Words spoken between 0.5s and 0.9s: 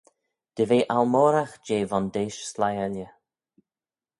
Dy ve